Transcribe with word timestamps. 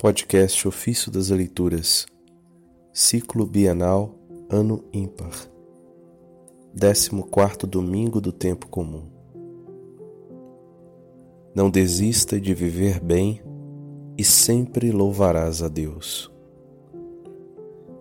Podcast 0.00 0.66
Ofício 0.66 1.12
das 1.12 1.28
Leituras, 1.28 2.06
Ciclo 2.90 3.44
Bienal, 3.44 4.14
Ano 4.48 4.82
Ímpar, 4.94 5.30
14 6.74 7.66
Domingo 7.66 8.18
do 8.18 8.32
Tempo 8.32 8.66
Comum. 8.68 9.10
Não 11.54 11.68
desista 11.68 12.40
de 12.40 12.54
viver 12.54 12.98
bem 12.98 13.42
e 14.16 14.24
sempre 14.24 14.90
louvarás 14.90 15.62
a 15.62 15.68
Deus. 15.68 16.32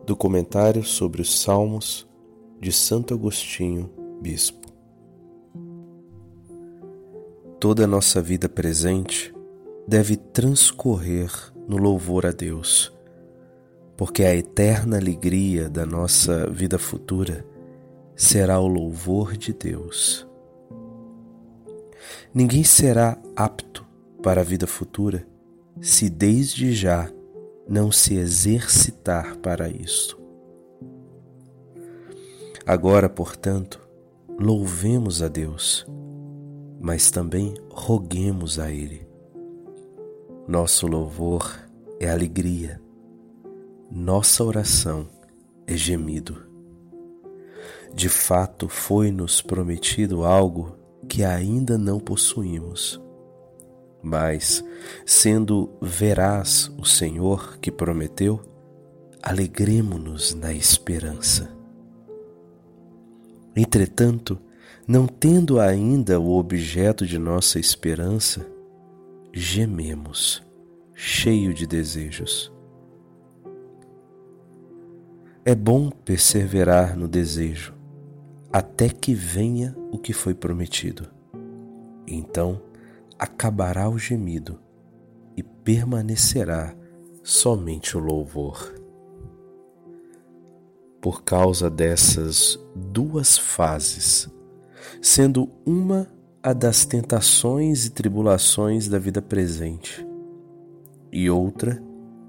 Do 0.06 0.16
comentário 0.16 0.86
sobre 0.86 1.22
os 1.22 1.42
Salmos 1.42 2.08
de 2.62 2.72
Santo 2.72 3.14
Agostinho, 3.14 3.92
Bispo. 4.22 4.70
Toda 7.60 7.84
a 7.84 7.88
nossa 7.88 8.22
vida 8.22 8.48
presente 8.48 9.36
deve 9.86 10.16
transcorrer 10.16 11.59
no 11.70 11.78
louvor 11.78 12.26
a 12.26 12.32
Deus, 12.32 12.92
porque 13.96 14.24
a 14.24 14.36
eterna 14.36 14.98
alegria 14.98 15.70
da 15.70 15.86
nossa 15.86 16.50
vida 16.50 16.80
futura 16.80 17.46
será 18.16 18.60
o 18.60 18.68
louvor 18.68 19.38
de 19.38 19.54
Deus. 19.54 20.28
Ninguém 22.34 22.64
será 22.64 23.20
apto 23.36 23.86
para 24.24 24.42
a 24.42 24.44
vida 24.44 24.66
futura 24.66 25.28
se 25.80 26.10
desde 26.10 26.74
já 26.74 27.08
não 27.68 27.92
se 27.92 28.16
exercitar 28.16 29.38
para 29.38 29.70
isto. 29.70 30.20
Agora, 32.66 33.08
portanto, 33.08 33.80
louvemos 34.40 35.22
a 35.22 35.28
Deus, 35.28 35.86
mas 36.82 37.12
também 37.12 37.54
roguemos 37.70 38.58
a 38.58 38.72
Ele 38.72 39.09
nosso 40.50 40.88
louvor 40.88 41.60
é 42.00 42.10
alegria, 42.10 42.82
nossa 43.92 44.44
oração 44.44 45.08
é 45.68 45.78
gemido. 45.78 46.42
De 47.94 48.10
fato, 48.10 48.68
foi-nos 48.68 49.44
prometido 49.44 50.26
algo 50.26 50.76
que 51.08 51.24
ainda 51.24 51.78
não 51.78 52.00
possuímos. 52.00 53.00
Mas, 54.02 54.64
sendo 55.06 55.70
veraz 55.80 56.72
o 56.80 56.84
Senhor 56.84 57.60
que 57.60 57.72
prometeu, 57.72 58.42
alegremo-nos 59.22 60.34
na 60.34 60.52
esperança. 60.52 61.48
Entretanto, 63.56 64.40
não 64.88 65.06
tendo 65.06 65.60
ainda 65.60 66.20
o 66.20 66.36
objeto 66.36 67.06
de 67.06 67.20
nossa 67.20 67.60
esperança, 67.60 68.48
gememos, 69.40 70.46
cheio 70.94 71.54
de 71.54 71.66
desejos. 71.66 72.52
É 75.46 75.56
bom 75.56 75.90
perseverar 75.90 76.98
no 76.98 77.08
desejo, 77.08 77.74
até 78.52 78.90
que 78.90 79.14
venha 79.14 79.74
o 79.94 79.98
que 79.98 80.12
foi 80.12 80.34
prometido. 80.34 81.10
Então 82.06 82.62
acabará 83.18 83.90
o 83.90 83.98
gemido 83.98 84.60
e 85.38 85.42
permanecerá 85.42 86.76
somente 87.24 87.96
o 87.96 88.00
louvor. 88.02 88.76
Por 91.00 91.24
causa 91.24 91.70
dessas 91.70 92.60
duas 92.76 93.38
fases, 93.38 94.30
sendo 95.02 95.50
uma 95.66 96.19
a 96.42 96.54
das 96.54 96.86
tentações 96.86 97.86
e 97.86 97.90
tribulações 97.90 98.88
da 98.88 98.98
vida 98.98 99.22
presente, 99.22 100.08
e 101.12 101.30
outra 101.30 101.82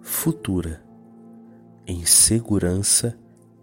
futura, 0.02 0.82
em 1.86 2.04
segurança 2.04 3.16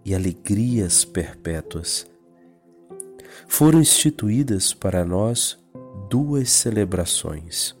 e 0.04 0.14
alegrias 0.14 1.04
perpétuas. 1.04 2.06
Foram 3.46 3.80
instituídas 3.80 4.72
para 4.72 5.04
nós 5.04 5.58
duas 6.08 6.50
celebrações: 6.50 7.76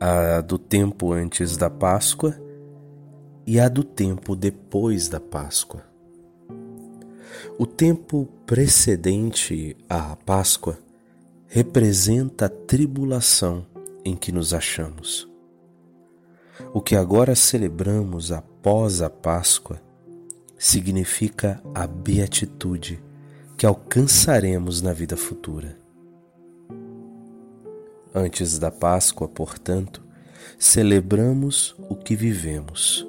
a 0.00 0.40
do 0.40 0.58
tempo 0.58 1.12
antes 1.12 1.58
da 1.58 1.68
Páscoa 1.68 2.34
e 3.46 3.60
a 3.60 3.68
do 3.68 3.84
tempo 3.84 4.34
depois 4.34 5.08
da 5.08 5.20
Páscoa. 5.20 5.84
O 7.58 7.66
tempo 7.66 8.26
precedente 8.46 9.76
à 9.88 10.16
Páscoa 10.16 10.78
representa 11.54 12.46
a 12.46 12.48
tribulação 12.48 13.66
em 14.02 14.16
que 14.16 14.32
nos 14.32 14.54
achamos. 14.54 15.28
O 16.72 16.80
que 16.80 16.96
agora 16.96 17.34
celebramos 17.34 18.32
após 18.32 19.02
a 19.02 19.10
Páscoa 19.10 19.78
significa 20.58 21.62
a 21.74 21.86
beatitude 21.86 23.04
que 23.54 23.66
alcançaremos 23.66 24.80
na 24.80 24.94
vida 24.94 25.14
futura. 25.14 25.78
Antes 28.14 28.58
da 28.58 28.70
Páscoa, 28.70 29.28
portanto, 29.28 30.02
celebramos 30.58 31.76
o 31.90 31.94
que 31.94 32.16
vivemos. 32.16 33.06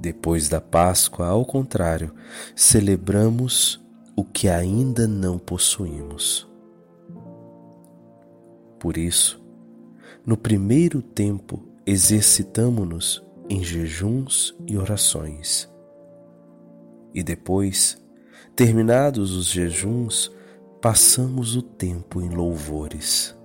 Depois 0.00 0.48
da 0.48 0.60
Páscoa, 0.60 1.26
ao 1.26 1.44
contrário, 1.44 2.14
celebramos 2.54 3.84
o 4.14 4.22
que 4.22 4.48
ainda 4.48 5.08
não 5.08 5.36
possuímos. 5.36 6.46
Por 8.78 8.96
isso, 8.96 9.42
no 10.24 10.36
primeiro 10.36 11.00
tempo, 11.00 11.62
exercitamo-nos 11.86 13.22
em 13.48 13.62
jejuns 13.62 14.54
e 14.66 14.76
orações. 14.76 15.68
E 17.14 17.22
depois, 17.22 17.96
terminados 18.54 19.34
os 19.34 19.46
jejuns, 19.46 20.30
passamos 20.80 21.56
o 21.56 21.62
tempo 21.62 22.20
em 22.20 22.28
louvores. 22.28 23.36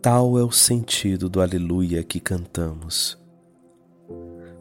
Tal 0.00 0.38
é 0.38 0.44
o 0.44 0.50
sentido 0.50 1.28
do 1.28 1.40
Aleluia 1.40 2.02
que 2.02 2.20
cantamos. 2.20 3.18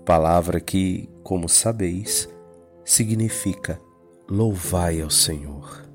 Palavra 0.05 0.59
que, 0.59 1.09
como 1.23 1.49
sabeis, 1.49 2.29
significa 2.85 3.79
louvai 4.29 5.01
ao 5.01 5.09
Senhor. 5.09 5.90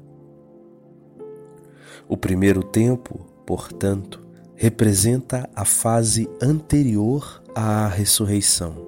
O 2.09 2.17
primeiro 2.17 2.62
tempo, 2.62 3.27
portanto, 3.44 4.25
representa 4.55 5.49
a 5.55 5.65
fase 5.65 6.28
anterior 6.41 7.43
à 7.55 7.89
ressurreição. 7.89 8.87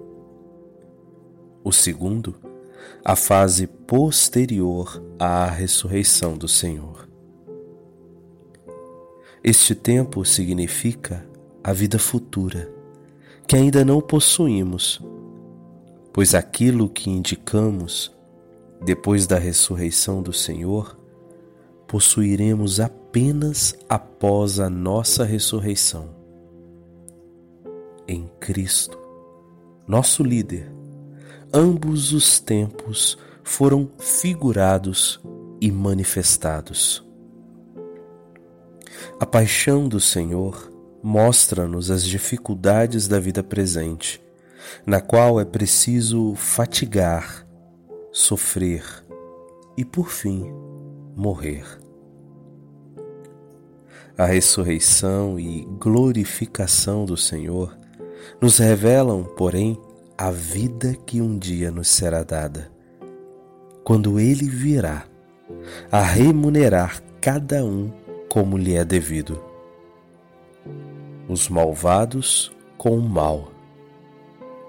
O 1.65 1.73
segundo, 1.73 2.37
a 3.05 3.17
fase 3.17 3.67
posterior 3.67 5.03
à 5.19 5.47
ressurreição 5.47 6.39
do 6.39 6.47
Senhor. 6.47 7.09
Este 9.43 9.75
tempo 9.75 10.25
significa 10.25 11.27
a 11.63 11.73
vida 11.73 11.99
futura, 11.99 12.71
que 13.47 13.57
ainda 13.57 13.85
não 13.85 14.01
possuímos, 14.01 15.01
pois 16.13 16.35
aquilo 16.35 16.89
que 16.89 17.11
indicamos 17.11 18.17
depois 18.85 19.27
da 19.27 19.39
ressurreição 19.39 20.23
do 20.23 20.33
Senhor 20.33 20.98
possuiremos 21.89 22.81
apenas 22.81 23.75
após 23.89 24.61
a 24.61 24.69
nossa 24.69 25.25
ressurreição. 25.25 26.11
Em 28.07 28.31
Cristo, 28.39 28.99
nosso 29.87 30.23
líder, 30.23 30.71
ambos 31.53 32.13
os 32.13 32.39
tempos 32.39 33.17
foram 33.43 33.91
figurados 33.99 35.19
e 35.63 35.73
manifestados. 35.73 37.03
A 39.19 39.25
paixão 39.25 39.89
do 39.89 39.99
Senhor 39.99 40.71
mostra-nos 41.03 41.91
as 41.91 42.05
dificuldades 42.05 43.09
da 43.09 43.19
vida 43.19 43.43
presente, 43.43 44.23
na 44.85 45.01
qual 45.01 45.41
é 45.41 45.45
preciso 45.45 46.35
fatigar, 46.35 47.47
sofrer 48.13 48.85
e, 49.77 49.85
por 49.85 50.11
fim, 50.11 50.53
morrer. 51.19 51.65
A 54.17 54.25
ressurreição 54.25 55.39
e 55.39 55.65
glorificação 55.81 57.05
do 57.05 57.17
Senhor 57.17 57.77
nos 58.41 58.59
revelam, 58.59 59.25
porém, 59.25 59.77
a 60.17 60.31
vida 60.31 60.95
que 60.95 61.21
um 61.21 61.37
dia 61.37 61.73
nos 61.73 61.89
será 61.89 62.23
dada, 62.23 62.71
quando 63.83 64.21
Ele 64.21 64.49
virá 64.49 65.07
a 65.91 66.03
remunerar 66.03 67.03
cada 67.21 67.65
um 67.65 67.93
como 68.29 68.57
lhe 68.57 68.77
é 68.77 68.85
devido. 68.85 69.43
Os 71.29 71.49
malvados 71.49 72.53
com 72.77 72.97
o 72.97 73.09
mal, 73.09 73.51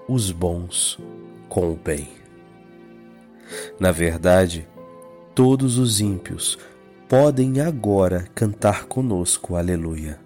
os 0.08 0.32
bons 0.32 0.98
com 1.48 1.72
o 1.72 1.76
bem. 1.76 2.08
Na 3.78 3.92
verdade, 3.92 4.68
todos 5.42 5.78
os 5.78 6.02
ímpios 6.02 6.58
podem 7.08 7.62
agora 7.62 8.28
cantar 8.34 8.84
conosco 8.84 9.56
Aleluia. 9.56 10.20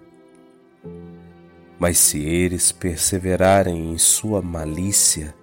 Mas 1.79 1.97
se 1.97 2.19
eles 2.19 2.73
perseverarem 2.73 3.93
em 3.93 3.97
sua 3.97 4.41
malícia, 4.41 5.33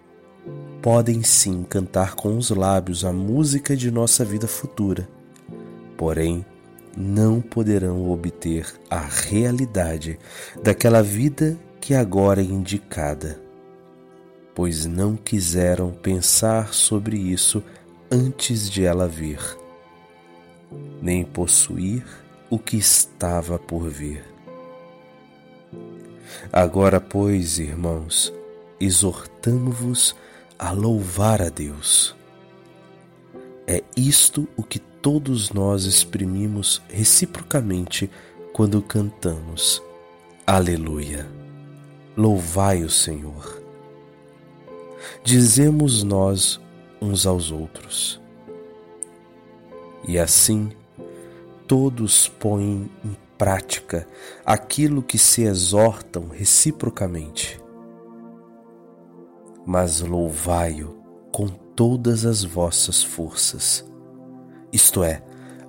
podem 0.82 1.22
sim 1.22 1.62
cantar 1.62 2.14
com 2.16 2.36
os 2.36 2.50
lábios 2.50 3.02
a 3.02 3.14
música 3.14 3.74
de 3.74 3.90
nossa 3.90 4.26
vida 4.26 4.46
futura, 4.46 5.08
porém 5.96 6.44
não 6.94 7.40
poderão 7.40 8.10
obter 8.10 8.66
a 8.90 9.00
realidade 9.00 10.18
daquela 10.62 11.02
vida 11.02 11.56
que 11.80 11.94
agora 11.94 12.42
é 12.42 12.44
indicada, 12.44 13.40
pois 14.54 14.84
não 14.84 15.16
quiseram 15.16 15.92
pensar 15.92 16.74
sobre 16.74 17.16
isso 17.16 17.64
antes 18.10 18.68
de 18.68 18.84
ela 18.84 19.08
vir, 19.08 19.61
nem 21.00 21.24
possuir 21.24 22.04
o 22.50 22.58
que 22.58 22.76
estava 22.76 23.58
por 23.58 23.88
vir. 23.88 24.24
Agora, 26.52 27.00
pois, 27.00 27.58
irmãos, 27.58 28.32
exortamo-vos 28.80 30.14
a 30.58 30.70
louvar 30.72 31.42
a 31.42 31.48
Deus. 31.48 32.14
É 33.66 33.82
isto 33.96 34.48
o 34.56 34.62
que 34.62 34.78
todos 34.78 35.50
nós 35.50 35.84
exprimimos 35.84 36.82
reciprocamente 36.88 38.10
quando 38.52 38.82
cantamos 38.82 39.82
Aleluia. 40.46 41.26
Louvai 42.16 42.82
o 42.82 42.90
Senhor. 42.90 43.62
Dizemos 45.24 46.02
nós 46.02 46.60
uns 47.00 47.26
aos 47.26 47.52
outros. 47.52 48.21
E 50.06 50.18
assim, 50.18 50.70
todos 51.66 52.28
põem 52.28 52.90
em 53.04 53.16
prática 53.38 54.06
aquilo 54.44 55.02
que 55.02 55.18
se 55.18 55.42
exortam 55.42 56.28
reciprocamente. 56.28 57.60
Mas 59.64 60.00
louvai-o 60.00 60.96
com 61.30 61.48
todas 61.48 62.24
as 62.24 62.44
vossas 62.44 63.02
forças. 63.02 63.84
Isto 64.72 65.02
é, 65.04 65.22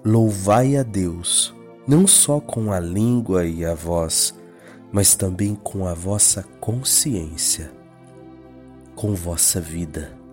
louvai 0.04 0.76
a 0.78 0.84
Deus, 0.84 1.54
não 1.88 2.08
só 2.08 2.40
com 2.40 2.72
a 2.72 2.80
língua 2.80 3.46
e 3.46 3.64
a 3.64 3.74
voz, 3.74 4.34
mas 4.92 5.16
também 5.16 5.56
com 5.56 5.88
a 5.88 5.94
vossa 5.94 6.44
consciência, 6.60 7.72
com 8.96 9.14
vossa 9.14 9.62
vida 9.62 10.24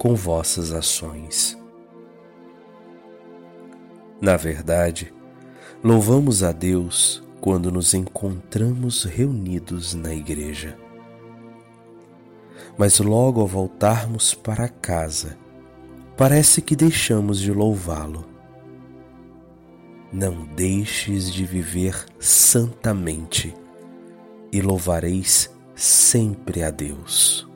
com 0.00 0.14
vossas 0.14 0.72
ações. 0.72 1.59
Na 4.20 4.36
verdade, 4.36 5.12
louvamos 5.82 6.42
a 6.42 6.52
Deus 6.52 7.22
quando 7.40 7.72
nos 7.72 7.94
encontramos 7.94 9.04
reunidos 9.04 9.94
na 9.94 10.14
igreja. 10.14 10.76
Mas 12.76 12.98
logo 12.98 13.40
ao 13.40 13.46
voltarmos 13.46 14.34
para 14.34 14.68
casa, 14.68 15.38
parece 16.16 16.60
que 16.60 16.76
deixamos 16.76 17.40
de 17.40 17.50
louvá-lo. 17.50 18.26
Não 20.12 20.44
deixes 20.44 21.32
de 21.32 21.44
viver 21.44 22.04
santamente 22.18 23.54
e 24.52 24.60
louvareis 24.60 25.50
sempre 25.74 26.62
a 26.62 26.70
Deus. 26.70 27.49